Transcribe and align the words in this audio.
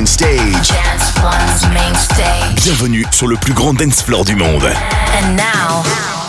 main 0.00 0.06
stage. 0.06 0.68
Dance 0.68 1.12
One's 1.22 1.74
main 1.74 1.94
stage. 1.94 2.64
Bienvenue 2.64 3.04
sur 3.10 3.26
le 3.26 3.36
plus 3.36 3.52
grand 3.52 3.74
dance 3.74 4.02
floor 4.02 4.24
du 4.24 4.34
monde. 4.34 4.64
And 4.64 5.36
now, 5.36 5.82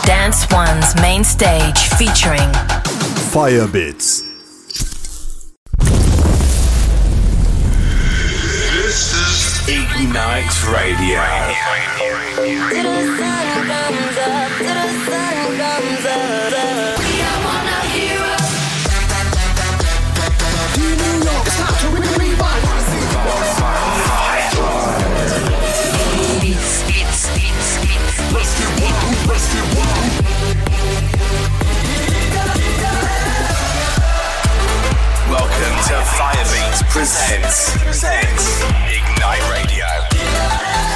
Dance 0.04 0.46
One's 0.52 0.94
main 1.00 1.24
stage 1.24 1.88
featuring 1.96 2.52
Firebits. 3.30 4.24
This 8.74 9.14
is 9.14 9.66
Ignite 9.68 10.52
Radio. 10.68 11.22
Presents, 36.90 37.76
presents 37.82 38.62
Ignite 38.88 39.42
Radio. 39.50 40.91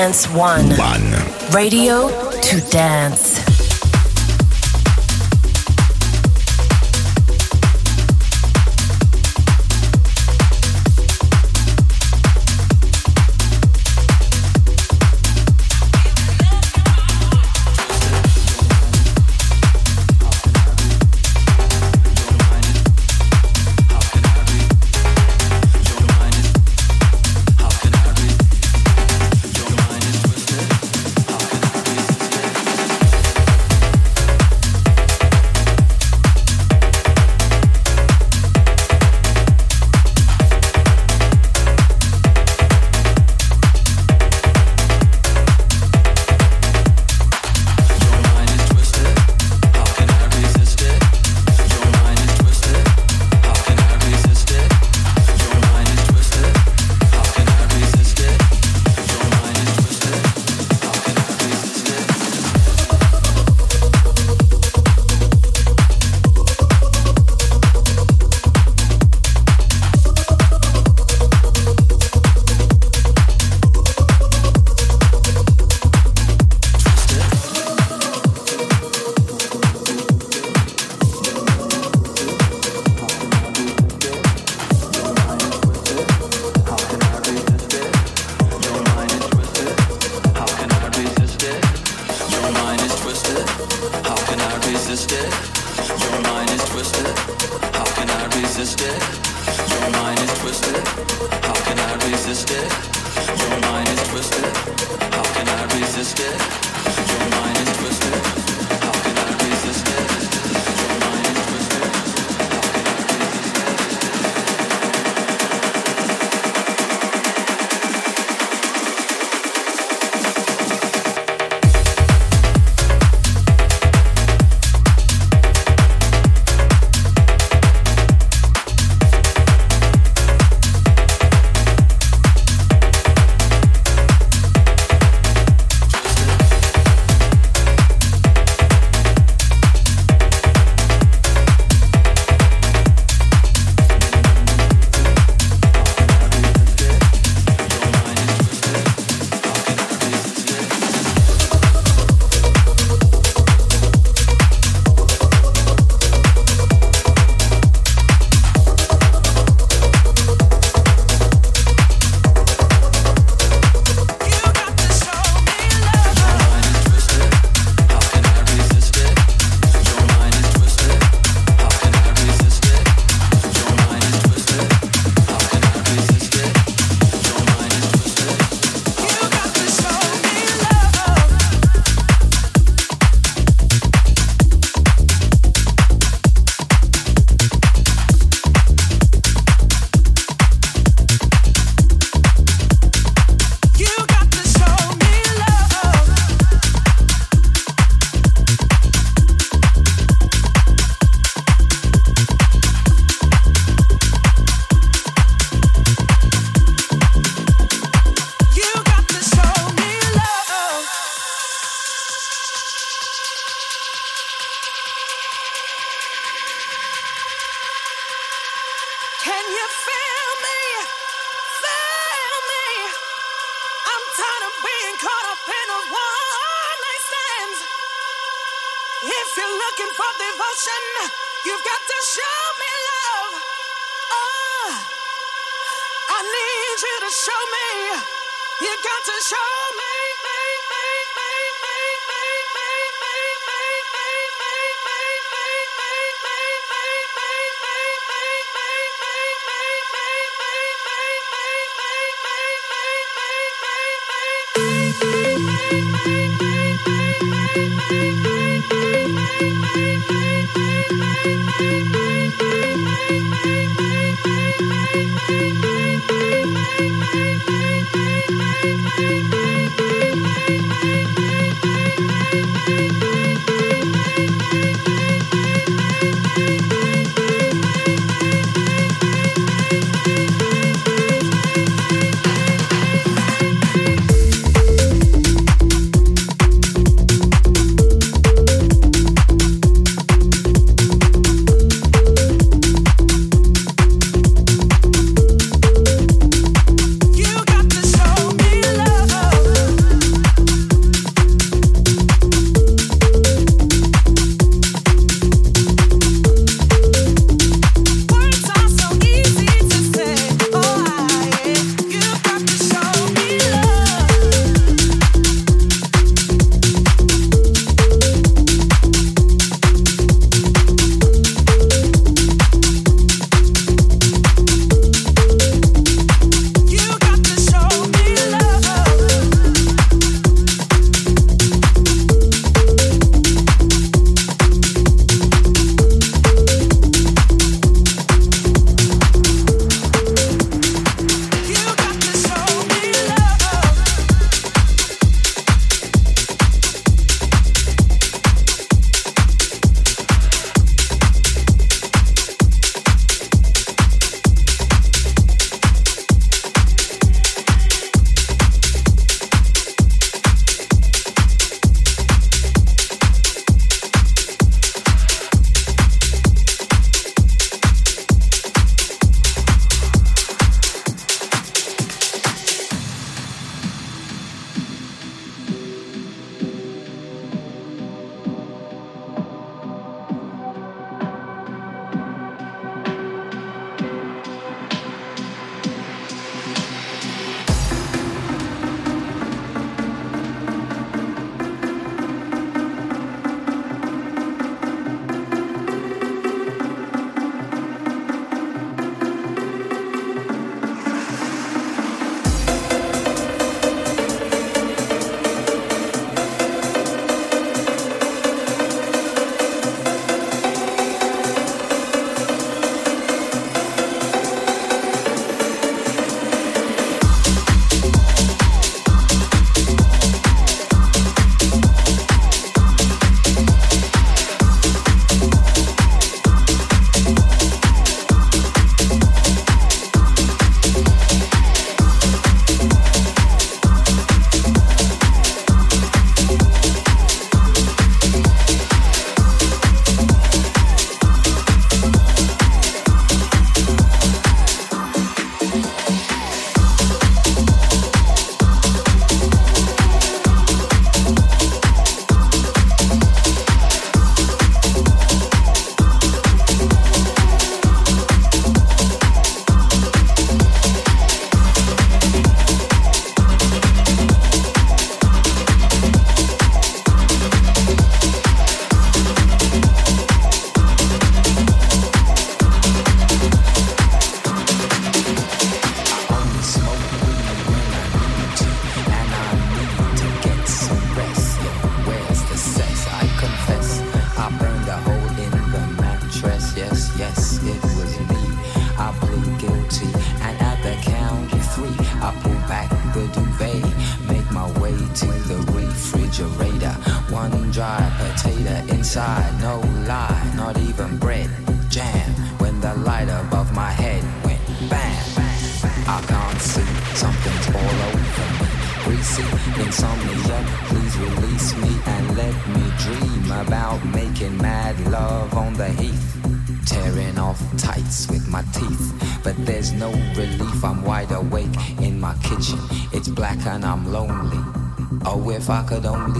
Dance. 0.00 0.30
One. 0.30 0.70
One. 0.78 1.52
Radio 1.52 2.08
to 2.40 2.60
dance. 2.70 3.39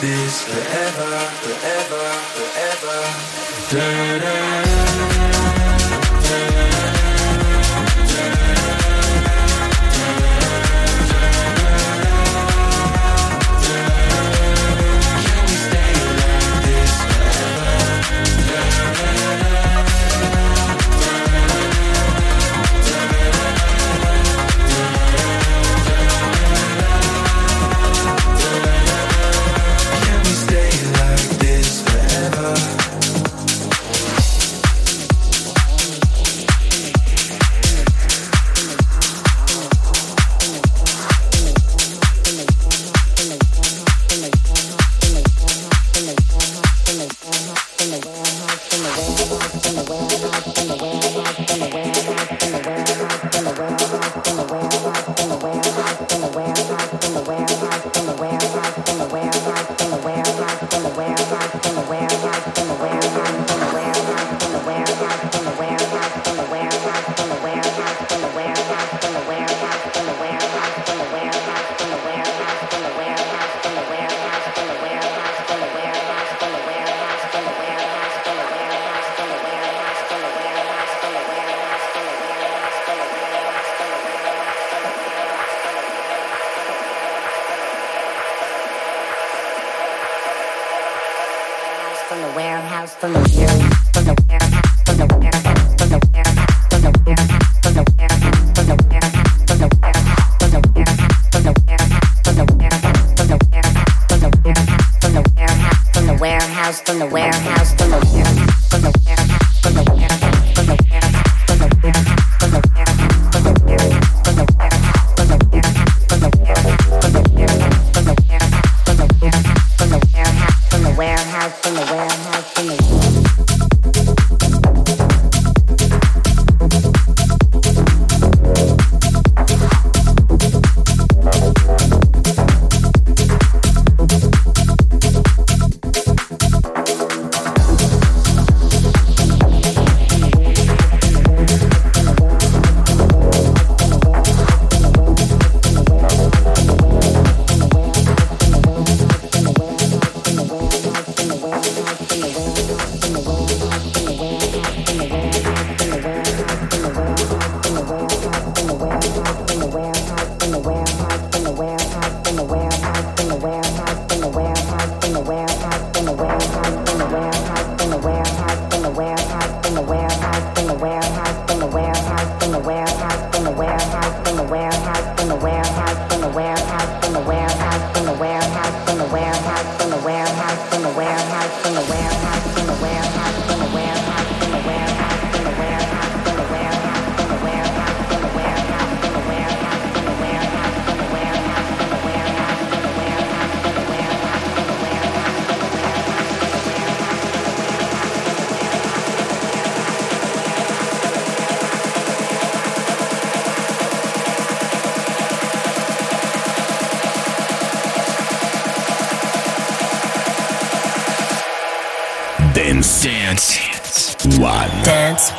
this 0.00 0.42
forever, 0.44 1.18
forever, 1.42 2.06
forever. 2.34 2.98
Da-da. 3.70 4.77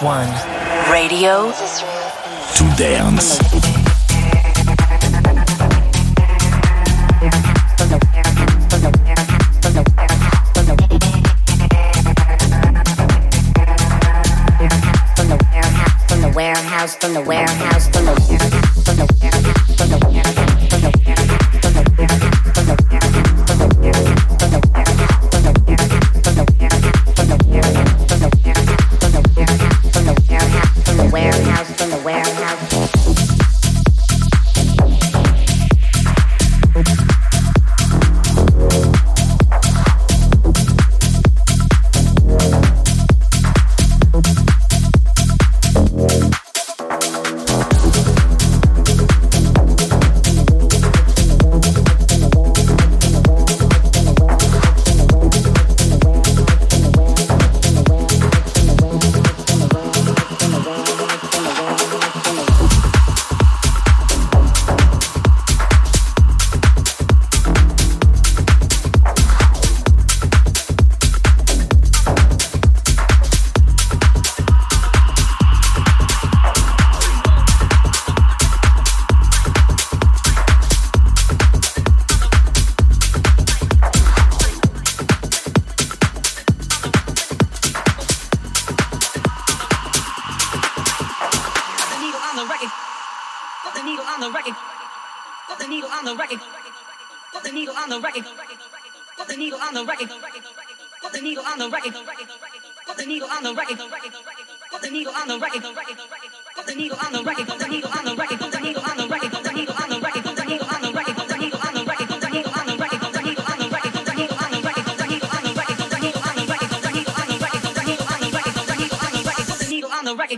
One. 0.01 0.38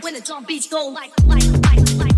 When 0.02 0.14
the 0.14 0.22
drum 0.22 0.46
beats 0.46 0.68
go 0.68 0.88
like 0.90 1.12
like 1.26 1.44
like 1.64 1.96
like 1.96 2.11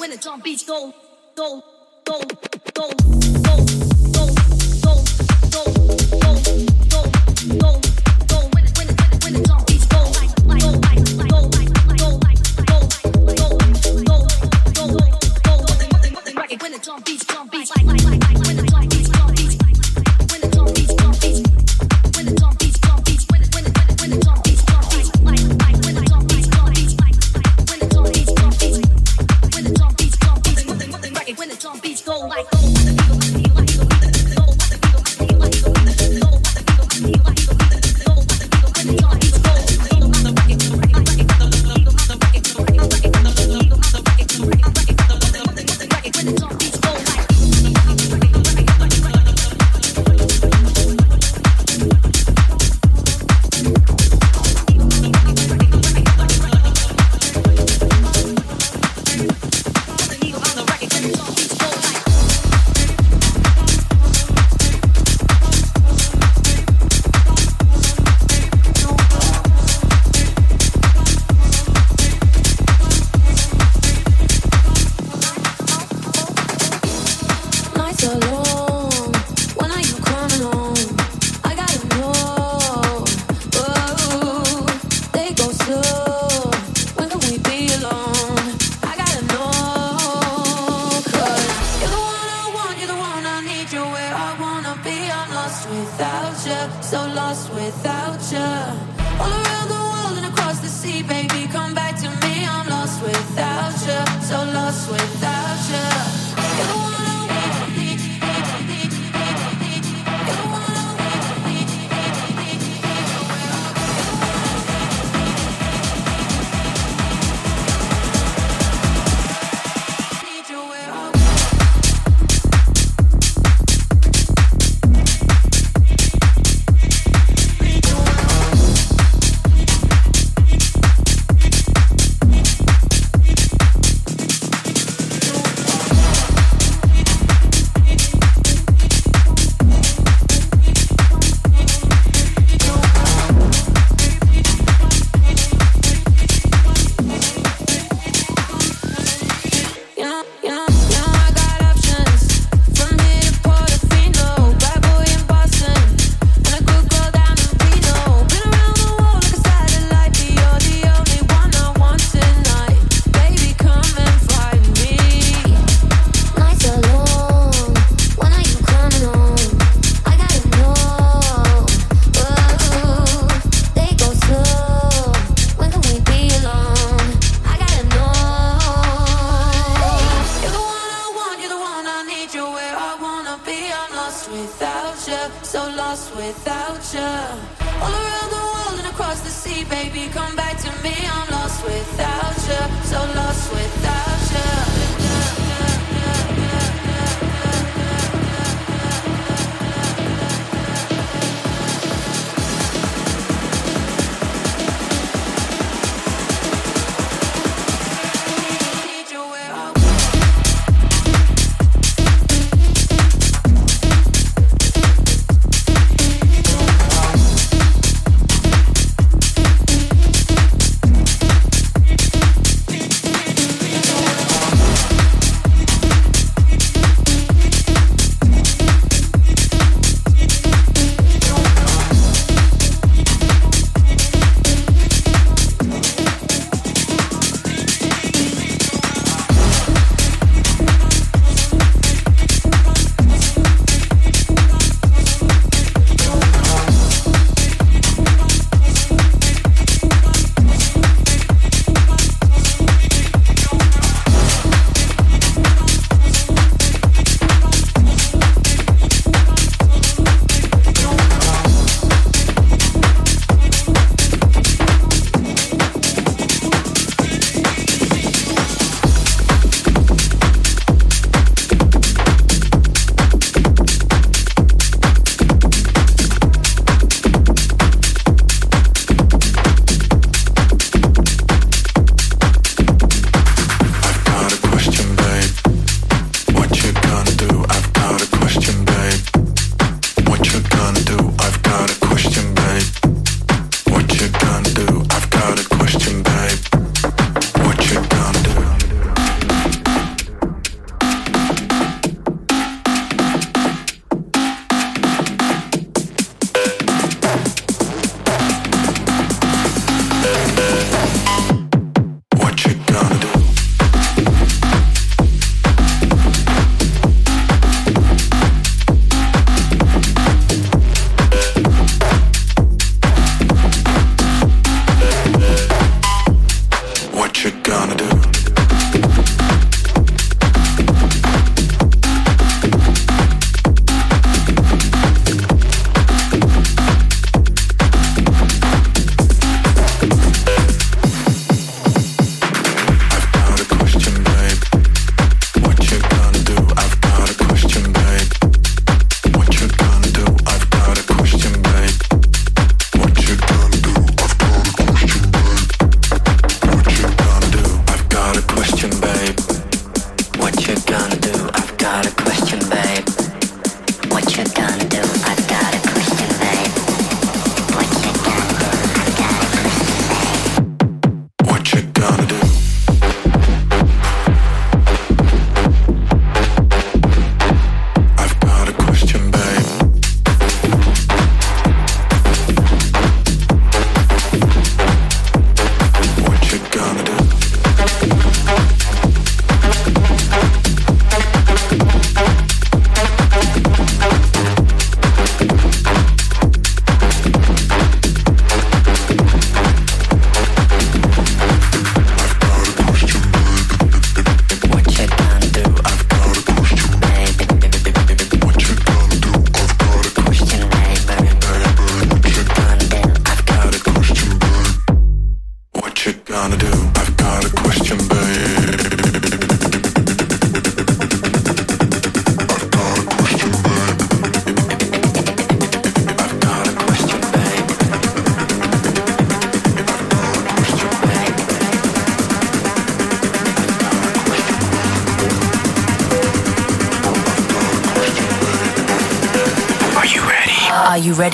when 0.00 0.10
the 0.10 0.16
drum 0.16 0.40
beats 0.40 0.64
go, 0.64 0.94
go, 1.34 1.62
go, 1.62 1.62
go, 1.62 1.81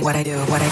I 0.00 0.04
what 0.04 0.16
I 0.16 0.22
do 0.22 0.38
what 0.50 0.62
I 0.62 0.71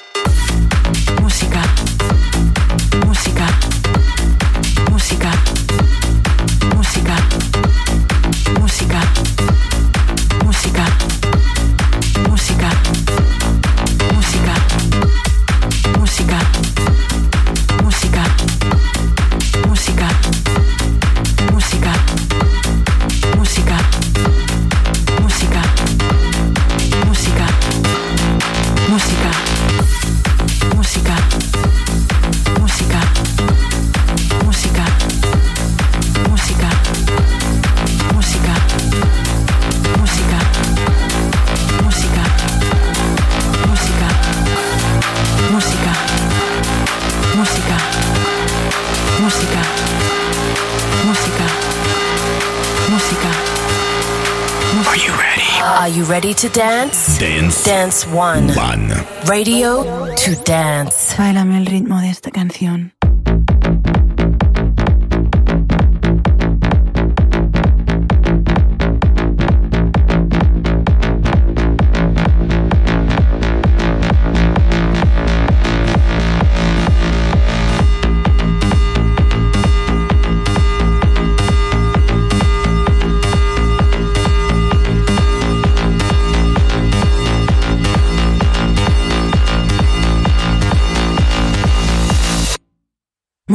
ready? 56.11 56.27
Are 56.27 56.31
you 56.31 56.33
ready 56.33 56.33
to 56.33 56.49
dance? 56.49 57.19
Dance. 57.19 57.63
Dance 57.63 58.07
One. 58.07 58.47
One. 58.55 58.89
Radio 59.27 59.83
to 60.15 60.35
dance. 60.43 61.15
Báilame 61.17 61.57
el 61.57 61.65
ritmo 61.65 61.99
de 62.01 62.09
esta 62.09 62.31
canción. 62.31 62.93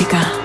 música, 0.00 0.39